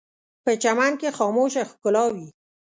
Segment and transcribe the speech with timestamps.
[0.43, 2.27] په چمن کې خاموشه ښکلا وي